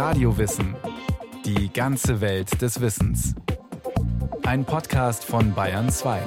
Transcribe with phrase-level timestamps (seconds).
[0.00, 0.76] Radiowissen.
[1.44, 3.34] Die ganze Welt des Wissens.
[4.44, 6.22] Ein Podcast von Bayern 2.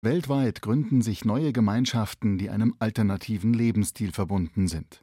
[0.00, 5.02] Weltweit gründen sich neue Gemeinschaften, die einem alternativen Lebensstil verbunden sind.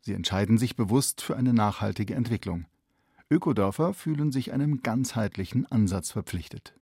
[0.00, 2.64] Sie entscheiden sich bewusst für eine nachhaltige Entwicklung.
[3.30, 6.72] Ökodörfer fühlen sich einem ganzheitlichen Ansatz verpflichtet.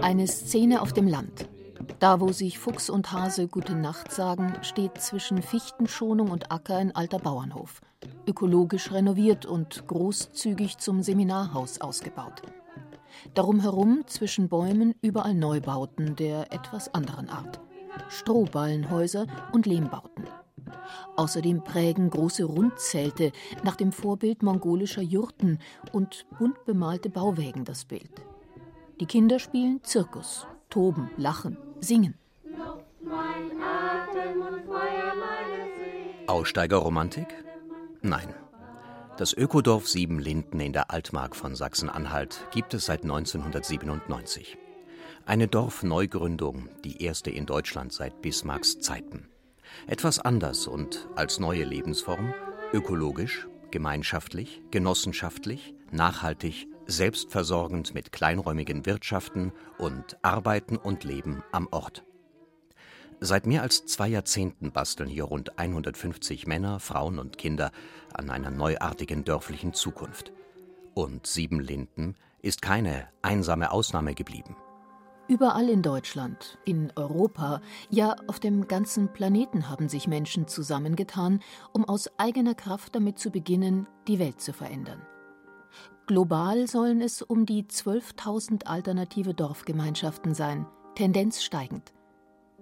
[0.00, 1.48] Eine Szene auf dem Land.
[2.00, 6.94] Da, wo sich Fuchs und Hase Gute Nacht sagen, steht zwischen Fichtenschonung und Acker ein
[6.96, 7.80] alter Bauernhof.
[8.26, 12.42] Ökologisch renoviert und großzügig zum Seminarhaus ausgebaut.
[13.34, 17.60] Darum herum zwischen Bäumen überall Neubauten der etwas anderen Art.
[18.08, 20.24] Strohballenhäuser und Lehmbauten.
[21.16, 25.58] Außerdem prägen große Rundzelte nach dem Vorbild mongolischer Jurten
[25.92, 28.10] und bunt bemalte Bauwägen das Bild.
[29.00, 32.14] Die Kinder spielen Zirkus, toben, lachen, singen.
[36.26, 37.26] Aussteigerromantik?
[38.00, 38.34] Nein.
[39.18, 44.56] Das Ökodorf Siebenlinden in der Altmark von Sachsen-Anhalt gibt es seit 1997.
[45.26, 49.28] Eine Dorfneugründung, die erste in Deutschland seit Bismarcks Zeiten.
[49.86, 52.34] Etwas anders und als neue Lebensform,
[52.72, 62.04] ökologisch, gemeinschaftlich, genossenschaftlich, nachhaltig, selbstversorgend mit kleinräumigen Wirtschaften und Arbeiten und Leben am Ort.
[63.20, 67.70] Seit mehr als zwei Jahrzehnten basteln hier rund 150 Männer, Frauen und Kinder
[68.12, 70.32] an einer neuartigen dörflichen Zukunft.
[70.94, 74.56] Und Siebenlinden ist keine einsame Ausnahme geblieben.
[75.28, 77.60] Überall in Deutschland, in Europa,
[77.90, 81.40] ja auf dem ganzen Planeten haben sich Menschen zusammengetan,
[81.72, 85.00] um aus eigener Kraft damit zu beginnen, die Welt zu verändern.
[86.06, 90.66] Global sollen es um die 12.000 alternative Dorfgemeinschaften sein,
[90.96, 91.92] Tendenz steigend.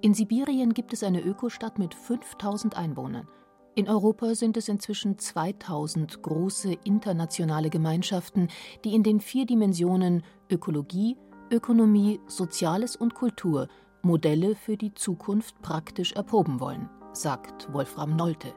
[0.03, 3.27] In Sibirien gibt es eine Ökostadt mit 5000 Einwohnern.
[3.75, 8.49] In Europa sind es inzwischen 2000 große internationale Gemeinschaften,
[8.85, 11.17] die in den vier Dimensionen Ökologie,
[11.51, 13.69] Ökonomie, Soziales und Kultur
[14.03, 18.53] Modelle für die Zukunft praktisch erproben wollen, sagt Wolfram Nolte.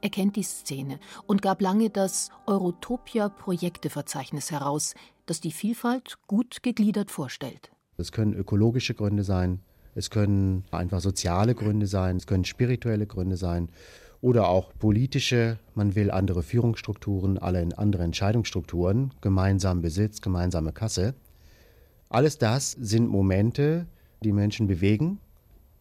[0.00, 4.94] Er kennt die Szene und gab lange das Eurotopia-Projekteverzeichnis heraus,
[5.26, 7.70] das die Vielfalt gut gegliedert vorstellt.
[7.98, 9.60] Es können ökologische Gründe sein,
[9.94, 13.70] es können einfach soziale Gründe sein, es können spirituelle Gründe sein
[14.20, 15.58] oder auch politische.
[15.74, 21.14] Man will andere Führungsstrukturen, alle andere Entscheidungsstrukturen, gemeinsamen Besitz, gemeinsame Kasse.
[22.10, 23.86] Alles das sind Momente,
[24.22, 25.18] die Menschen bewegen,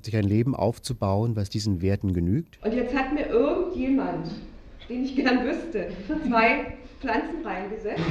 [0.01, 2.59] sich ein Leben aufzubauen, was diesen Werten genügt.
[2.63, 4.29] Und jetzt hat mir irgendjemand,
[4.89, 5.89] den ich gern wüsste,
[6.27, 8.03] zwei Pflanzen reingesetzt.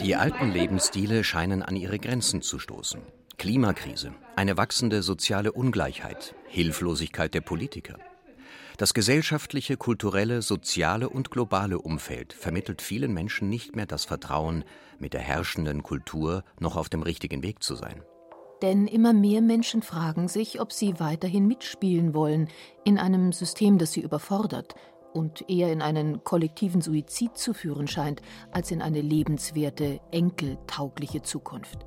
[0.00, 3.00] Die alten Lebensstile scheinen an ihre Grenzen zu stoßen.
[3.38, 7.96] Klimakrise, eine wachsende soziale Ungleichheit, Hilflosigkeit der Politiker.
[8.80, 14.64] Das gesellschaftliche, kulturelle, soziale und globale Umfeld vermittelt vielen Menschen nicht mehr das Vertrauen,
[14.98, 18.02] mit der herrschenden Kultur noch auf dem richtigen Weg zu sein.
[18.62, 22.48] Denn immer mehr Menschen fragen sich, ob sie weiterhin mitspielen wollen
[22.86, 24.74] in einem System, das sie überfordert
[25.12, 31.84] und eher in einen kollektiven Suizid zu führen scheint, als in eine lebenswerte, enkeltaugliche Zukunft.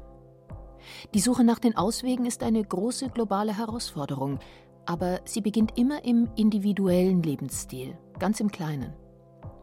[1.16, 4.38] Die Suche nach den Auswegen ist eine große globale Herausforderung,
[4.86, 8.94] aber sie beginnt immer im individuellen Lebensstil, ganz im Kleinen.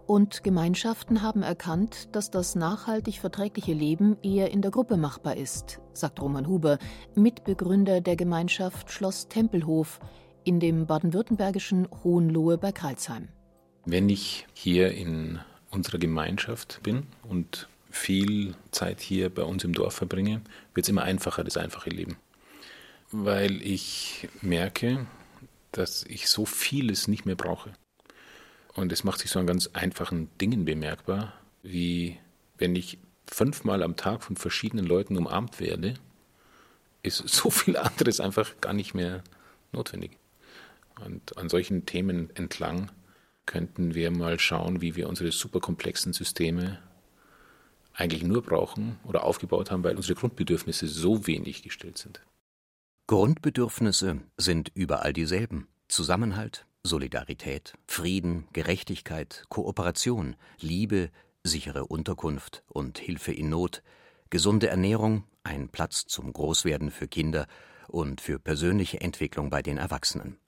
[0.07, 5.81] Und Gemeinschaften haben erkannt, dass das nachhaltig verträgliche Leben eher in der Gruppe machbar ist,
[5.93, 6.79] sagt Roman Huber,
[7.15, 10.01] Mitbegründer der Gemeinschaft Schloss Tempelhof
[10.43, 13.29] in dem baden-württembergischen Hohenlohe bei Kreilsheim.
[13.85, 15.39] Wenn ich hier in
[15.71, 20.41] unserer Gemeinschaft bin und viel Zeit hier bei uns im Dorf verbringe,
[20.75, 22.17] wird es immer einfacher, das einfache Leben.
[23.11, 25.07] Weil ich merke,
[25.73, 27.73] dass ich so vieles nicht mehr brauche.
[28.75, 31.33] Und es macht sich so an ganz einfachen Dingen bemerkbar,
[31.63, 32.19] wie
[32.59, 35.95] wenn ich fünfmal am Tag von verschiedenen Leuten umarmt werde,
[37.03, 39.23] ist so viel anderes einfach gar nicht mehr
[39.73, 40.19] notwendig.
[41.05, 42.91] Und an solchen Themen entlang
[43.47, 46.79] könnten wir mal schauen, wie wir unsere superkomplexen Systeme
[47.95, 52.21] eigentlich nur brauchen oder aufgebaut haben, weil unsere Grundbedürfnisse so wenig gestellt sind.
[53.11, 55.67] Grundbedürfnisse sind überall dieselben.
[55.89, 61.11] Zusammenhalt, Solidarität, Frieden, Gerechtigkeit, Kooperation, Liebe,
[61.43, 63.83] sichere Unterkunft und Hilfe in Not,
[64.31, 67.49] gesunde Ernährung, ein Platz zum Großwerden für Kinder
[67.89, 70.39] und für persönliche Entwicklung bei den Erwachsenen.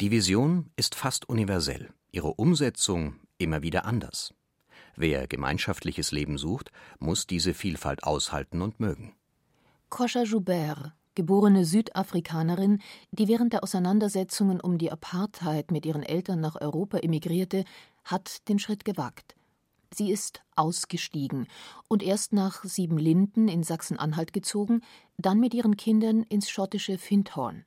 [0.00, 4.34] Die Vision ist fast universell, ihre Umsetzung immer wieder anders.
[4.96, 9.14] Wer gemeinschaftliches Leben sucht, muss diese Vielfalt aushalten und mögen.
[9.88, 12.80] Koscha Joubert, geborene Südafrikanerin,
[13.10, 17.64] die während der Auseinandersetzungen um die Apartheid mit ihren Eltern nach Europa emigrierte,
[18.04, 19.34] hat den Schritt gewagt.
[19.92, 21.46] Sie ist ausgestiegen
[21.88, 24.82] und erst nach Siebenlinden in Sachsen-Anhalt gezogen,
[25.16, 27.64] dann mit ihren Kindern ins schottische Findhorn,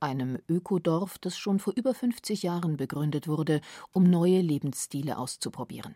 [0.00, 3.60] einem Ökodorf, das schon vor über 50 Jahren begründet wurde,
[3.92, 5.94] um neue Lebensstile auszuprobieren.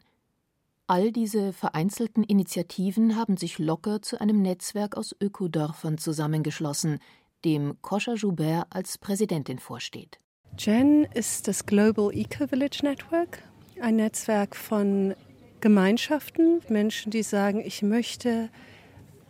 [0.93, 6.99] All diese vereinzelten Initiativen haben sich locker zu einem Netzwerk aus Ökodörfern zusammengeschlossen,
[7.47, 10.19] dem Koscha Joubert als Präsidentin vorsteht.
[10.59, 13.39] Gen ist das Global Eco Village Network,
[13.81, 15.15] ein Netzwerk von
[15.63, 18.51] Gemeinschaften, Menschen, die sagen, ich möchte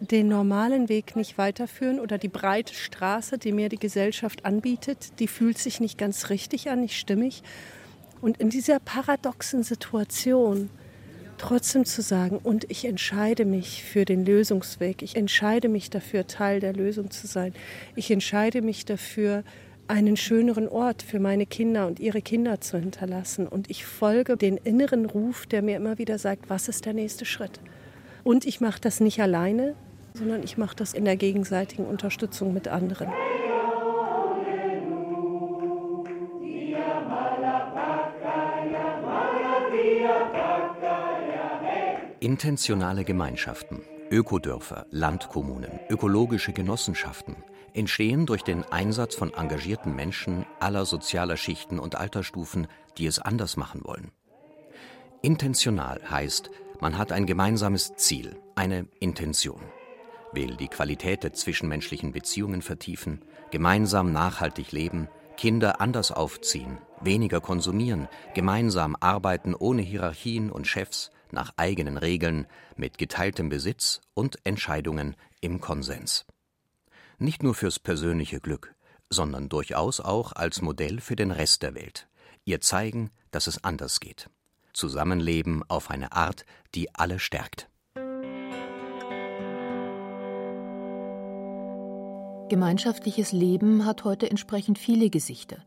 [0.01, 5.29] den normalen Weg nicht weiterführen oder die breite Straße, die mir die Gesellschaft anbietet, die
[5.29, 7.45] fühlt sich nicht ganz richtig an, nicht stimmig.
[8.21, 10.69] Und in dieser paradoxen Situation
[11.43, 16.61] trotzdem zu sagen, und ich entscheide mich für den Lösungsweg, ich entscheide mich dafür, Teil
[16.61, 17.53] der Lösung zu sein,
[17.97, 19.43] ich entscheide mich dafür,
[19.89, 23.49] einen schöneren Ort für meine Kinder und ihre Kinder zu hinterlassen.
[23.49, 27.25] Und ich folge den inneren Ruf, der mir immer wieder sagt, was ist der nächste
[27.25, 27.59] Schritt.
[28.23, 29.75] Und ich mache das nicht alleine,
[30.15, 33.09] sondern ich mache das in der gegenseitigen Unterstützung mit anderen.
[42.23, 43.83] Intentionale Gemeinschaften,
[44.13, 47.35] Ökodörfer, Landkommunen, ökologische Genossenschaften
[47.75, 53.57] entstehen durch den Einsatz von engagierten Menschen aller sozialer Schichten und Altersstufen, die es anders
[53.57, 54.13] machen wollen.
[55.21, 59.61] Intentional heißt, man hat ein gemeinsames Ziel, eine Intention,
[60.31, 68.07] will die Qualität der zwischenmenschlichen Beziehungen vertiefen, gemeinsam nachhaltig leben, Kinder anders aufziehen, weniger konsumieren,
[68.33, 72.47] gemeinsam arbeiten ohne Hierarchien und Chefs, nach eigenen Regeln,
[72.77, 76.25] mit geteiltem Besitz und Entscheidungen im Konsens.
[77.19, 78.75] Nicht nur fürs persönliche Glück,
[79.11, 82.09] sondern durchaus auch als Modell für den Rest der Welt.
[82.45, 84.29] Ihr zeigen, dass es anders geht.
[84.73, 86.45] Zusammenleben auf eine Art,
[86.75, 87.69] die alle stärkt.
[92.49, 95.65] Gemeinschaftliches Leben hat heute entsprechend viele Gesichter.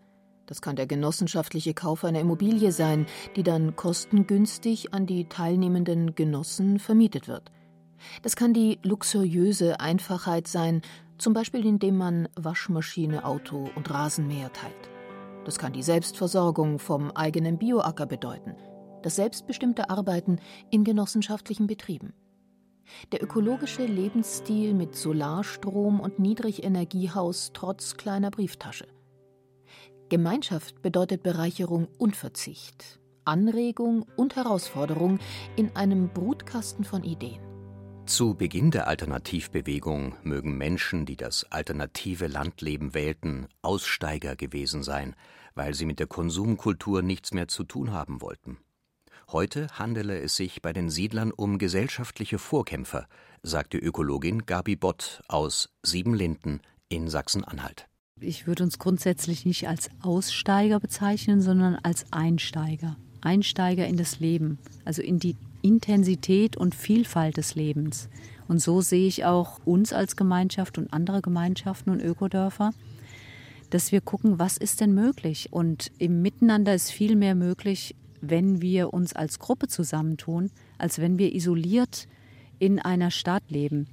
[0.47, 6.79] Das kann der genossenschaftliche Kauf einer Immobilie sein, die dann kostengünstig an die teilnehmenden Genossen
[6.79, 7.51] vermietet wird.
[8.21, 10.81] Das kann die luxuriöse Einfachheit sein,
[11.17, 14.89] zum Beispiel indem man Waschmaschine, Auto und Rasenmäher teilt.
[15.45, 18.55] Das kann die Selbstversorgung vom eigenen Bioacker bedeuten,
[19.01, 20.39] das selbstbestimmte Arbeiten
[20.71, 22.13] in genossenschaftlichen Betrieben.
[23.11, 28.87] Der ökologische Lebensstil mit Solarstrom und Niedrigenergiehaus trotz kleiner Brieftasche.
[30.09, 35.19] Gemeinschaft bedeutet Bereicherung und Verzicht, Anregung und Herausforderung
[35.55, 37.41] in einem Brutkasten von Ideen.
[38.05, 45.15] Zu Beginn der Alternativbewegung mögen Menschen, die das alternative Landleben wählten, Aussteiger gewesen sein,
[45.55, 48.59] weil sie mit der Konsumkultur nichts mehr zu tun haben wollten.
[49.31, 53.07] Heute handele es sich bei den Siedlern um gesellschaftliche Vorkämpfer,
[53.41, 57.87] sagte Ökologin Gabi Bott aus Siebenlinden in Sachsen-Anhalt.
[58.21, 62.95] Ich würde uns grundsätzlich nicht als Aussteiger bezeichnen, sondern als Einsteiger.
[63.19, 68.07] Einsteiger in das Leben, also in die Intensität und Vielfalt des Lebens.
[68.47, 72.71] Und so sehe ich auch uns als Gemeinschaft und andere Gemeinschaften und Ökodörfer,
[73.69, 75.49] dass wir gucken, was ist denn möglich.
[75.51, 81.17] Und im Miteinander ist viel mehr möglich, wenn wir uns als Gruppe zusammentun, als wenn
[81.17, 82.07] wir isoliert
[82.59, 83.87] in einer Stadt leben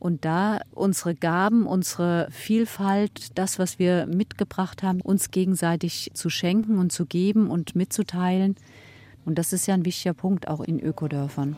[0.00, 6.78] und da unsere Gaben, unsere Vielfalt, das, was wir mitgebracht haben, uns gegenseitig zu schenken
[6.78, 8.56] und zu geben und mitzuteilen.
[9.26, 11.56] Und das ist ja ein wichtiger Punkt auch in Ökodörfern.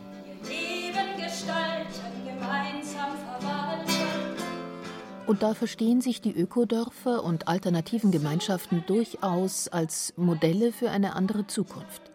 [5.25, 11.47] Und da verstehen sich die Ökodörfer und alternativen Gemeinschaften durchaus als Modelle für eine andere
[11.47, 12.11] Zukunft.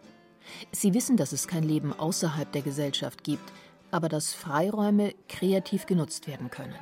[0.71, 3.51] Sie wissen, dass es kein Leben außerhalb der Gesellschaft gibt,
[3.91, 6.75] aber dass Freiräume kreativ genutzt werden können.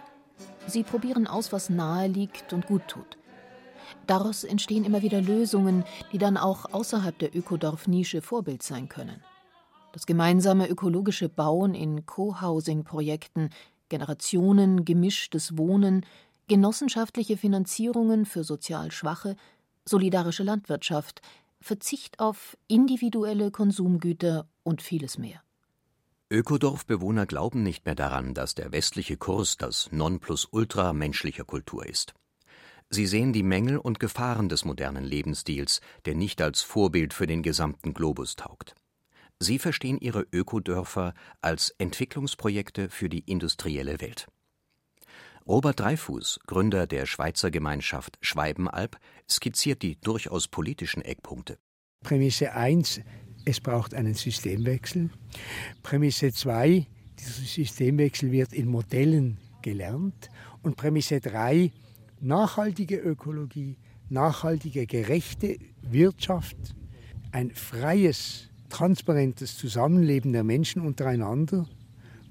[0.68, 3.18] Sie probieren aus, was nahe liegt und gut tut.
[4.06, 9.24] Daraus entstehen immer wieder Lösungen, die dann auch außerhalb der Ökodorf-Nische Vorbild sein können.
[9.94, 13.50] Das gemeinsame ökologische Bauen in Co-Housing-Projekten,
[13.90, 16.06] Generationen gemischtes Wohnen,
[16.48, 19.36] genossenschaftliche Finanzierungen für sozial Schwache,
[19.86, 21.22] solidarische Landwirtschaft,
[21.60, 25.42] Verzicht auf individuelle Konsumgüter und vieles mehr.
[26.30, 32.14] Ökodorfbewohner glauben nicht mehr daran, dass der westliche Kurs das Nonplusultra menschlicher Kultur ist.
[32.90, 37.44] Sie sehen die Mängel und Gefahren des modernen Lebensstils, der nicht als Vorbild für den
[37.44, 38.76] gesamten Globus taugt.
[39.40, 44.28] Sie verstehen ihre Ökodörfer als Entwicklungsprojekte für die industrielle Welt.
[45.48, 48.98] Robert Dreifuß, Gründer der Schweizer Gemeinschaft Schweibenalb,
[49.30, 51.58] skizziert die durchaus politischen Eckpunkte.
[52.02, 53.00] Prämisse 1,
[53.48, 55.10] es braucht einen Systemwechsel.
[55.82, 56.86] Prämisse 2,
[57.18, 60.30] dieser Systemwechsel wird in Modellen gelernt.
[60.63, 61.72] Und Prämisse 3,
[62.20, 63.77] nachhaltige Ökologie,
[64.10, 66.58] nachhaltige, gerechte Wirtschaft,
[67.32, 71.70] ein freies, transparentes Zusammenleben der Menschen untereinander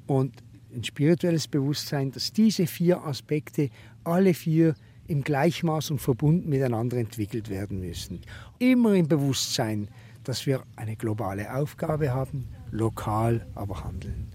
[0.07, 0.45] und
[0.75, 3.71] ein spirituelles Bewusstsein, dass diese vier Aspekte
[4.05, 4.75] alle vier
[5.09, 8.21] im Gleichmaß und verbunden miteinander entwickelt werden müssen.
[8.59, 9.89] Immer im Bewusstsein,
[10.29, 14.31] dass wir eine globale Aufgabe haben, lokal aber handeln.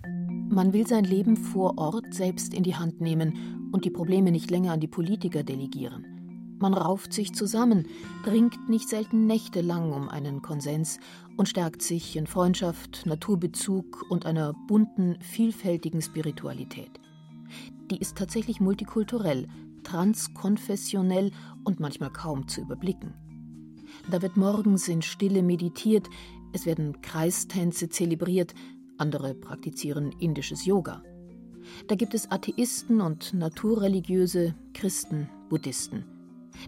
[0.50, 4.52] Man will sein Leben vor Ort selbst in die Hand nehmen und die Probleme nicht
[4.52, 6.06] länger an die Politiker delegieren.
[6.60, 7.88] Man rauft sich zusammen,
[8.26, 11.00] ringt nicht selten nächtelang um einen Konsens
[11.36, 17.00] und stärkt sich in Freundschaft, Naturbezug und einer bunten, vielfältigen Spiritualität.
[17.90, 19.48] Die ist tatsächlich multikulturell,
[19.84, 21.32] transkonfessionell
[21.64, 23.16] und manchmal kaum zu überblicken.
[24.10, 26.10] Da wird morgens in Stille meditiert,
[26.54, 28.54] es werden Kreistänze zelebriert,
[28.98, 31.04] andere praktizieren indisches Yoga.
[31.88, 36.06] Da gibt es Atheisten und Naturreligiöse, Christen, Buddhisten.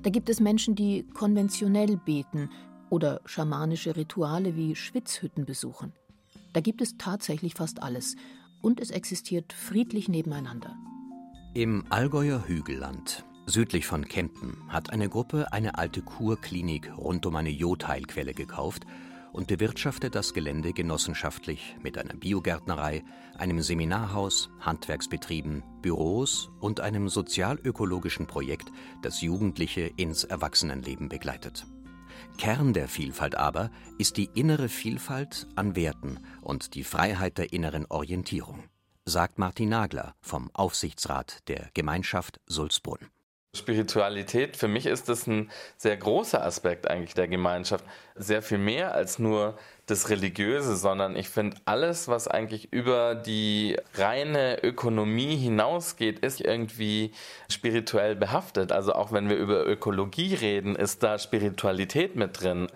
[0.03, 2.49] Da gibt es Menschen, die konventionell beten
[2.89, 5.93] oder schamanische Rituale wie Schwitzhütten besuchen.
[6.53, 8.15] Da gibt es tatsächlich fast alles
[8.61, 10.75] und es existiert friedlich nebeneinander.
[11.53, 17.49] Im Allgäuer Hügelland, südlich von Kempten, hat eine Gruppe eine alte Kurklinik rund um eine
[17.49, 18.85] Jodheilquelle gekauft
[19.33, 23.03] und bewirtschaftet das Gelände genossenschaftlich mit einer Biogärtnerei,
[23.37, 28.71] einem Seminarhaus, Handwerksbetrieben, Büros und einem sozialökologischen Projekt,
[29.01, 31.65] das Jugendliche ins Erwachsenenleben begleitet.
[32.37, 37.85] Kern der Vielfalt aber ist die innere Vielfalt an Werten und die Freiheit der inneren
[37.87, 38.63] Orientierung,
[39.05, 43.12] sagt Martin Nagler vom Aufsichtsrat der Gemeinschaft Sulzbrunn.
[43.55, 47.85] Spiritualität, für mich ist das ein sehr großer Aspekt eigentlich der Gemeinschaft.
[48.15, 53.77] Sehr viel mehr als nur das Religiöse, sondern ich finde, alles, was eigentlich über die
[53.93, 57.11] reine Ökonomie hinausgeht, ist irgendwie
[57.47, 58.71] spirituell behaftet.
[58.71, 62.69] Also auch wenn wir über Ökologie reden, ist da Spiritualität mit drin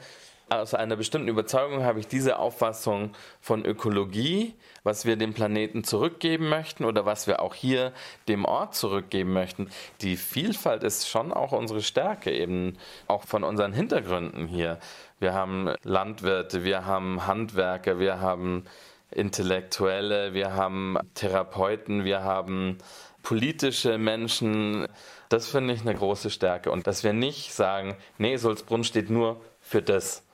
[0.49, 3.11] aus einer bestimmten Überzeugung habe ich diese Auffassung
[3.41, 7.91] von Ökologie, was wir dem Planeten zurückgeben möchten oder was wir auch hier
[8.27, 9.69] dem Ort zurückgeben möchten.
[10.01, 12.77] Die Vielfalt ist schon auch unsere Stärke, eben
[13.07, 14.79] auch von unseren Hintergründen hier.
[15.19, 18.65] Wir haben Landwirte, wir haben Handwerker, wir haben
[19.11, 22.77] Intellektuelle, wir haben Therapeuten, wir haben
[23.23, 24.87] politische Menschen.
[25.29, 26.71] Das finde ich eine große Stärke.
[26.71, 30.26] Und dass wir nicht sagen, nee, Sulzbrunn steht nur für das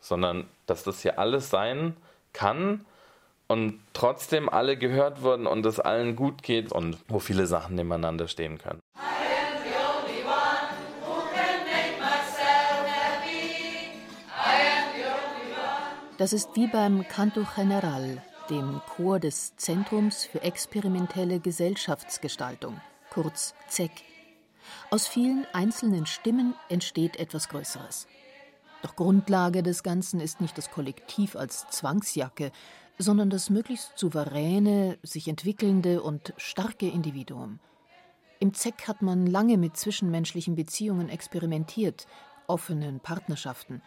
[0.00, 1.96] sondern dass das hier alles sein
[2.32, 2.84] kann
[3.48, 8.28] und trotzdem alle gehört wurden und es allen gut geht und wo viele Sachen nebeneinander
[8.28, 8.80] stehen können.
[16.18, 23.92] Das ist wie beim Canto General, dem Chor des Zentrums für experimentelle Gesellschaftsgestaltung, kurz ZEG.
[24.90, 28.08] Aus vielen einzelnen Stimmen entsteht etwas Größeres.
[28.82, 32.52] Doch Grundlage des Ganzen ist nicht das Kollektiv als Zwangsjacke,
[32.98, 37.60] sondern das möglichst souveräne, sich entwickelnde und starke Individuum.
[38.40, 42.06] Im ZEC hat man lange mit zwischenmenschlichen Beziehungen experimentiert,
[42.46, 43.82] offenen Partnerschaften.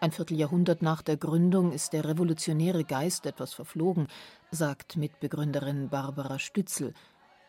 [0.00, 4.06] Ein Vierteljahrhundert nach der Gründung ist der revolutionäre Geist etwas verflogen,
[4.50, 6.92] sagt Mitbegründerin Barbara Stützel.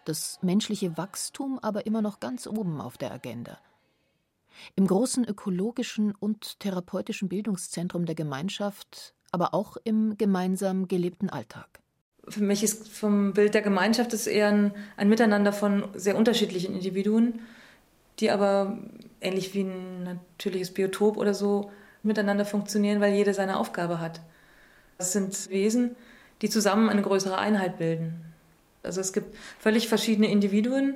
[0.06, 3.60] Das menschliche Wachstum aber immer noch ganz oben auf der Agenda.
[4.76, 11.80] Im großen ökologischen und therapeutischen Bildungszentrum der Gemeinschaft, aber auch im gemeinsam gelebten Alltag.
[12.28, 16.76] Für mich ist vom Bild der Gemeinschaft es eher ein, ein Miteinander von sehr unterschiedlichen
[16.76, 17.40] Individuen,
[18.20, 18.78] die aber
[19.22, 21.72] ähnlich wie ein natürliches Biotop oder so
[22.04, 24.22] miteinander funktionieren, weil jeder seine Aufgabe hat.
[24.98, 25.96] Es sind Wesen,
[26.42, 28.22] die zusammen eine größere Einheit bilden.
[28.84, 30.96] Also es gibt völlig verschiedene Individuen,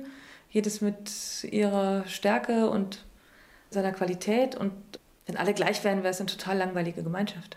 [0.50, 3.04] jedes mit ihrer Stärke und
[3.72, 4.72] seiner Qualität und
[5.26, 7.56] wenn alle gleich wären, wäre es eine total langweilige Gemeinschaft.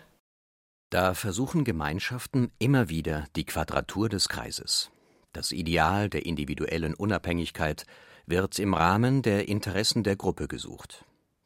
[0.90, 4.90] Da versuchen Gemeinschaften immer wieder die Quadratur des Kreises.
[5.32, 7.84] Das Ideal der individuellen Unabhängigkeit
[8.26, 11.04] wird im Rahmen der Interessen der Gruppe gesucht.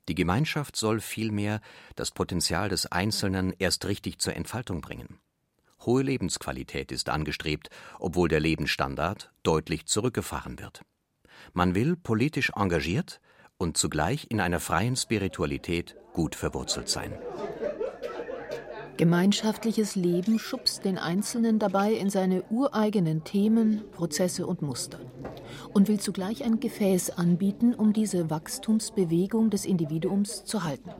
[0.09, 1.61] Die Gemeinschaft soll vielmehr
[1.97, 5.19] das Potenzial des Einzelnen erst richtig zur Entfaltung bringen.
[5.87, 10.83] Hohe Lebensqualität ist angestrebt, obwohl der Lebensstandard deutlich zurückgefahren wird.
[11.53, 13.21] Man will politisch engagiert,
[13.61, 17.13] und zugleich in einer freien Spiritualität gut verwurzelt sein.
[18.97, 24.99] Gemeinschaftliches Leben schubst den Einzelnen dabei in seine ureigenen Themen, Prozesse und Muster
[25.73, 30.91] und will zugleich ein Gefäß anbieten, um diese Wachstumsbewegung des Individuums zu halten.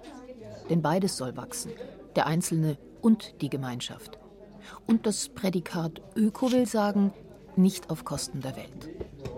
[0.69, 1.73] Denn beides soll wachsen,
[2.15, 4.19] der Einzelne und die Gemeinschaft.
[4.87, 7.13] Und das Prädikat Öko will sagen,
[7.57, 8.91] nicht auf Kosten der Welt.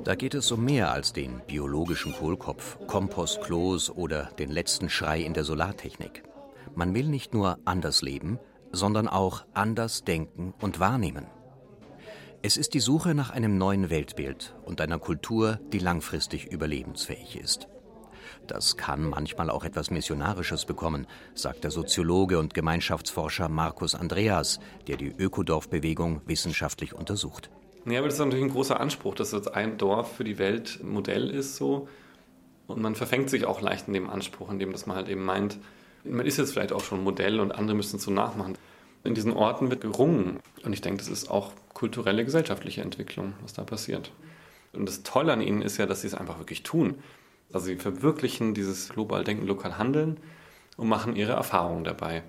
[0.04, 5.32] Da geht es um mehr als den biologischen Kohlkopf, Kompostklos oder den letzten Schrei in
[5.32, 6.24] der Solartechnik.
[6.74, 8.40] Man will nicht nur anders leben,
[8.72, 11.26] sondern auch anders denken und wahrnehmen.
[12.42, 17.68] Es ist die Suche nach einem neuen Weltbild und einer Kultur, die langfristig überlebensfähig ist.
[18.48, 24.96] Das kann manchmal auch etwas Missionarisches bekommen, sagt der Soziologe und Gemeinschaftsforscher Markus Andreas, der
[24.96, 27.50] die Ökodorfbewegung wissenschaftlich untersucht.
[27.84, 30.80] Ja, aber das ist natürlich ein großer Anspruch, dass jetzt ein Dorf für die Welt
[30.84, 31.88] Modell ist so.
[32.68, 35.58] Und man verfängt sich auch leicht in dem Anspruch, indem dass man halt eben meint,
[36.04, 38.56] man ist jetzt vielleicht auch schon Modell und andere müssen es so nachmachen.
[39.04, 40.38] In diesen Orten wird gerungen.
[40.64, 44.12] Und ich denke, das ist auch kulturelle, gesellschaftliche Entwicklung, was da passiert.
[44.72, 46.94] Und das Tolle an ihnen ist ja, dass sie es einfach wirklich tun.
[47.52, 50.18] Also sie verwirklichen dieses global Denken, lokal Handeln
[50.76, 52.22] und machen ihre Erfahrungen dabei.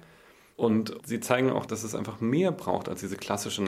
[0.55, 3.61] Und sie zeigen auch, dass es einfach mehr braucht als diese klassische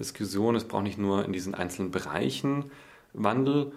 [0.00, 0.56] Nachhaltigkeitsdiskussion.
[0.56, 2.70] Es braucht nicht nur in diesen einzelnen Bereichen
[3.12, 3.72] Wandel,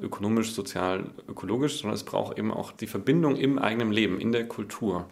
[0.00, 4.48] ökonomisch, sozial, ökologisch, sondern es braucht eben auch die Verbindung im eigenen Leben, in der
[4.48, 5.06] Kultur.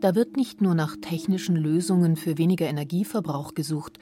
[0.00, 3.98] Da wird nicht nur nach technischen Lösungen für weniger Energieverbrauch gesucht,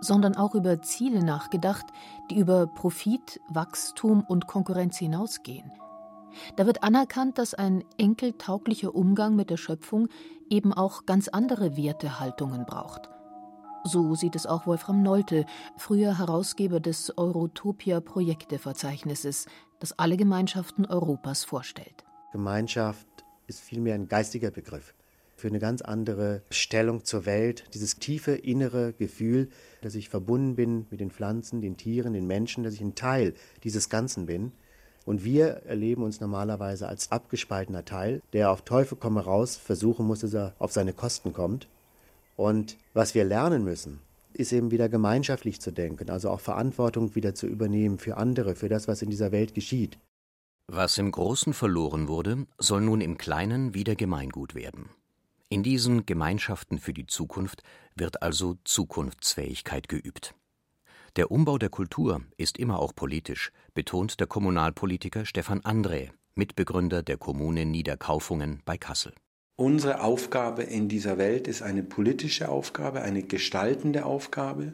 [0.00, 1.86] sondern auch über Ziele nachgedacht,
[2.30, 5.70] die über Profit, Wachstum und Konkurrenz hinausgehen.
[6.56, 10.08] Da wird anerkannt, dass ein enkeltauglicher Umgang mit der Schöpfung
[10.48, 13.11] eben auch ganz andere Wertehaltungen braucht.
[13.84, 15.44] So sieht es auch Wolfram Nolte,
[15.76, 19.44] früher Herausgeber des Eurotopia-Projekteverzeichnisses,
[19.80, 22.04] das alle Gemeinschaften Europas vorstellt.
[22.32, 23.06] Gemeinschaft
[23.48, 24.94] ist vielmehr ein geistiger Begriff
[25.42, 29.48] für eine ganz andere Stellung zur Welt, dieses tiefe innere Gefühl,
[29.80, 33.34] dass ich verbunden bin mit den Pflanzen, den Tieren, den Menschen, dass ich ein Teil
[33.64, 34.52] dieses Ganzen bin.
[35.04, 40.20] Und wir erleben uns normalerweise als abgespaltener Teil, der auf Teufel komme raus versuchen muss,
[40.20, 41.66] dass er auf seine Kosten kommt.
[42.36, 44.00] Und was wir lernen müssen,
[44.32, 48.68] ist eben wieder gemeinschaftlich zu denken, also auch Verantwortung wieder zu übernehmen für andere, für
[48.68, 49.98] das, was in dieser Welt geschieht.
[50.68, 54.88] Was im Großen verloren wurde, soll nun im Kleinen wieder Gemeingut werden.
[55.48, 57.62] In diesen Gemeinschaften für die Zukunft
[57.94, 60.34] wird also Zukunftsfähigkeit geübt.
[61.16, 67.18] Der Umbau der Kultur ist immer auch politisch, betont der Kommunalpolitiker Stefan André, Mitbegründer der
[67.18, 69.12] Kommune Niederkaufungen bei Kassel.
[69.56, 74.72] Unsere Aufgabe in dieser Welt ist eine politische Aufgabe, eine gestaltende Aufgabe.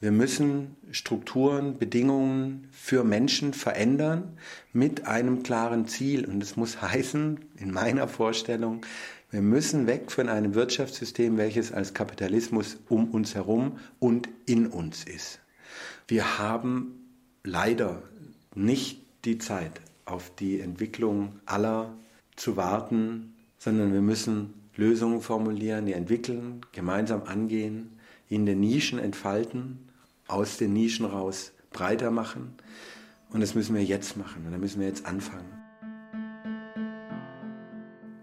[0.00, 4.38] Wir müssen Strukturen, Bedingungen für Menschen verändern
[4.72, 6.24] mit einem klaren Ziel.
[6.24, 8.84] Und es muss heißen, in meiner Vorstellung,
[9.30, 15.04] wir müssen weg von einem Wirtschaftssystem, welches als Kapitalismus um uns herum und in uns
[15.04, 15.40] ist.
[16.08, 17.10] Wir haben
[17.42, 18.02] leider
[18.54, 21.92] nicht die Zeit, auf die Entwicklung aller
[22.36, 29.78] zu warten, sondern wir müssen Lösungen formulieren, die entwickeln, gemeinsam angehen, in den Nischen entfalten,
[30.28, 32.54] aus den Nischen raus breiter machen.
[33.30, 35.56] Und das müssen wir jetzt machen und da müssen wir jetzt anfangen.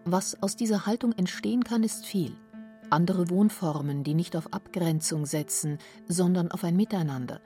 [0.05, 2.35] Was aus dieser Haltung entstehen kann, ist viel.
[2.89, 7.41] Andere Wohnformen, die nicht auf Abgrenzung setzen, sondern auf ein Miteinander.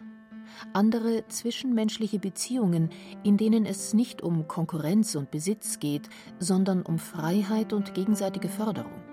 [0.73, 2.89] Andere zwischenmenschliche Beziehungen,
[3.23, 9.03] in denen es nicht um Konkurrenz und Besitz geht, sondern um Freiheit und gegenseitige Förderung.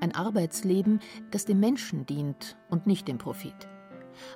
[0.00, 3.68] Ein Arbeitsleben, das dem Menschen dient und nicht dem Profit.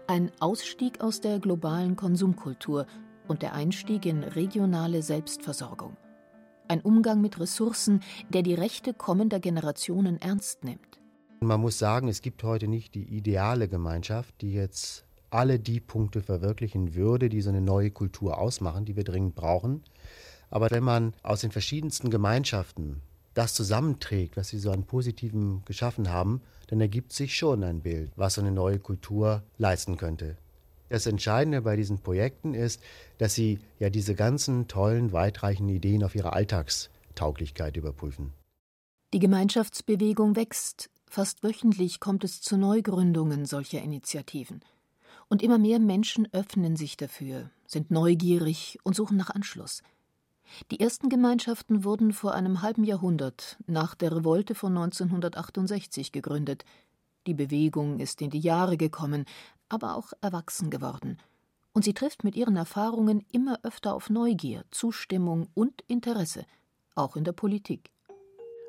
[0.06, 2.86] Ein Ausstieg aus der globalen Konsumkultur
[3.28, 5.96] und der Einstieg in regionale Selbstversorgung
[6.72, 8.00] ein Umgang mit Ressourcen,
[8.30, 11.00] der die Rechte kommender Generationen ernst nimmt.
[11.40, 16.22] Man muss sagen, es gibt heute nicht die ideale Gemeinschaft, die jetzt alle die Punkte
[16.22, 19.82] verwirklichen würde, die so eine neue Kultur ausmachen, die wir dringend brauchen.
[20.50, 23.00] Aber wenn man aus den verschiedensten Gemeinschaften
[23.34, 28.10] das zusammenträgt, was sie so an Positivem geschaffen haben, dann ergibt sich schon ein Bild,
[28.16, 30.36] was so eine neue Kultur leisten könnte.
[30.90, 32.82] Das Entscheidende bei diesen Projekten ist,
[33.16, 38.34] dass sie ja diese ganzen tollen, weitreichenden Ideen auf ihre Alltagstauglichkeit überprüfen.
[39.14, 40.90] Die Gemeinschaftsbewegung wächst.
[41.08, 44.60] Fast wöchentlich kommt es zu Neugründungen solcher Initiativen.
[45.28, 49.82] Und immer mehr Menschen öffnen sich dafür, sind neugierig und suchen nach Anschluss.
[50.70, 56.64] Die ersten Gemeinschaften wurden vor einem halben Jahrhundert nach der Revolte von 1968 gegründet.
[57.26, 59.24] Die Bewegung ist in die Jahre gekommen,
[59.68, 61.18] aber auch erwachsen geworden.
[61.72, 66.44] Und sie trifft mit ihren Erfahrungen immer öfter auf Neugier, Zustimmung und Interesse,
[66.94, 67.90] auch in der Politik.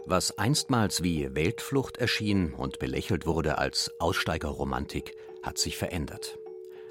[0.05, 6.37] Was einstmals wie Weltflucht erschien und belächelt wurde als Aussteigerromantik, hat sich verändert.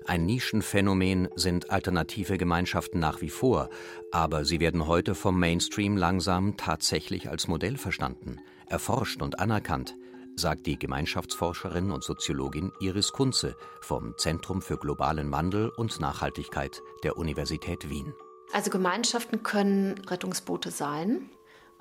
[0.06, 3.68] Ein Nischenphänomen sind alternative Gemeinschaften nach wie vor,
[4.10, 9.94] aber sie werden heute vom Mainstream langsam tatsächlich als Modell verstanden, erforscht und anerkannt,
[10.34, 17.16] sagt die Gemeinschaftsforscherin und Soziologin Iris Kunze vom Zentrum für globalen Wandel und Nachhaltigkeit der
[17.16, 18.12] Universität Wien.
[18.52, 21.30] Also Gemeinschaften können Rettungsboote sein.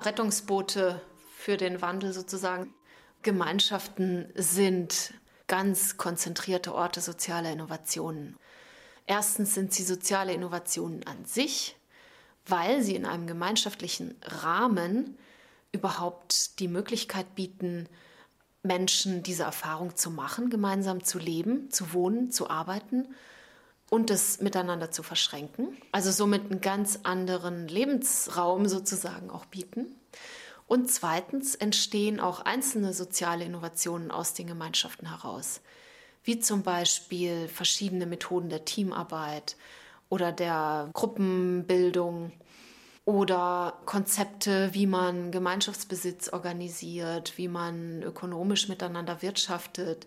[0.00, 1.00] Rettungsboote
[1.36, 2.72] für den Wandel sozusagen.
[3.22, 5.14] Gemeinschaften sind
[5.52, 8.38] ganz konzentrierte Orte sozialer Innovationen.
[9.06, 11.76] Erstens sind sie soziale Innovationen an sich,
[12.46, 15.18] weil sie in einem gemeinschaftlichen Rahmen
[15.70, 17.86] überhaupt die Möglichkeit bieten,
[18.62, 23.14] Menschen diese Erfahrung zu machen, gemeinsam zu leben, zu wohnen, zu arbeiten
[23.90, 25.76] und es miteinander zu verschränken.
[25.92, 30.00] Also somit einen ganz anderen Lebensraum sozusagen auch bieten.
[30.72, 35.60] Und zweitens entstehen auch einzelne soziale Innovationen aus den Gemeinschaften heraus,
[36.24, 39.58] wie zum Beispiel verschiedene Methoden der Teamarbeit
[40.08, 42.32] oder der Gruppenbildung
[43.04, 50.06] oder Konzepte, wie man Gemeinschaftsbesitz organisiert, wie man ökonomisch miteinander wirtschaftet,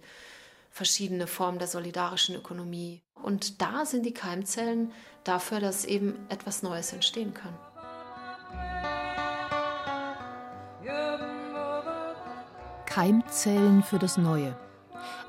[0.71, 3.03] verschiedene Formen der solidarischen Ökonomie.
[3.21, 4.91] Und da sind die Keimzellen
[5.23, 7.53] dafür, dass eben etwas Neues entstehen kann.
[12.95, 14.55] Keimzellen für das Neue.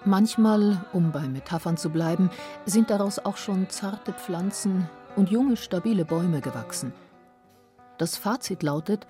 [0.05, 2.31] Manchmal, um bei Metaphern zu bleiben,
[2.65, 6.93] sind daraus auch schon zarte Pflanzen und junge, stabile Bäume gewachsen.
[7.99, 9.09] Das Fazit lautet,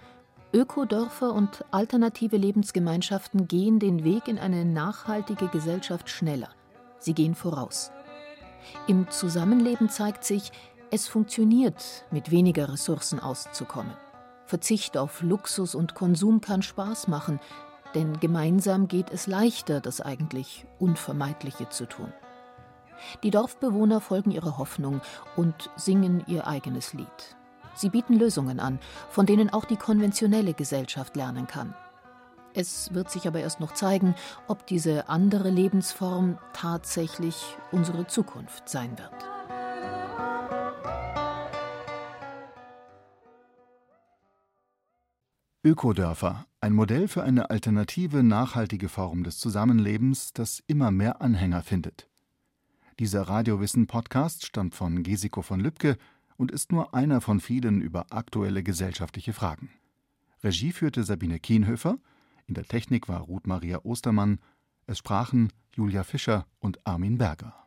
[0.55, 6.49] Ökodörfer und alternative Lebensgemeinschaften gehen den Weg in eine nachhaltige Gesellschaft schneller.
[6.99, 7.92] Sie gehen voraus.
[8.87, 10.51] Im Zusammenleben zeigt sich,
[10.90, 13.92] es funktioniert, mit weniger Ressourcen auszukommen.
[14.47, 17.40] Verzicht auf Luxus und Konsum kann Spaß machen,
[17.96, 22.12] denn gemeinsam geht es leichter, das eigentlich Unvermeidliche zu tun.
[23.22, 25.00] Die Dorfbewohner folgen ihrer Hoffnung
[25.35, 27.37] und singen ihr eigenes Lied.
[27.74, 28.78] Sie bieten Lösungen an,
[29.09, 31.74] von denen auch die konventionelle Gesellschaft lernen kann.
[32.52, 34.14] Es wird sich aber erst noch zeigen,
[34.46, 39.36] ob diese andere Lebensform tatsächlich unsere Zukunft sein wird.
[45.66, 52.09] Ökodörfer, ein Modell für eine alternative, nachhaltige Form des Zusammenlebens, das immer mehr Anhänger findet.
[53.00, 55.96] Dieser Radiowissen-Podcast stammt von Gesiko von Lübcke
[56.37, 59.70] und ist nur einer von vielen über aktuelle gesellschaftliche Fragen.
[60.44, 61.98] Regie führte Sabine Kienhöfer,
[62.46, 64.38] in der Technik war Ruth Maria Ostermann,
[64.87, 67.65] es sprachen Julia Fischer und Armin Berger.